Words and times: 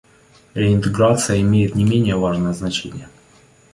Реинтеграция 0.55 1.39
имеет 1.41 1.75
не 1.75 1.83
менее 1.85 2.15
важное 2.15 2.53
значение. 2.53 3.07